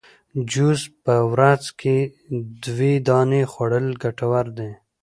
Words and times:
جوز 0.51 0.81
په 1.03 1.15
ورځ 1.31 1.63
کي 1.79 1.97
دوې 2.65 2.93
دانې 3.07 3.41
خوړل 3.51 3.87
ګټور 4.03 4.45
دي 4.57 4.71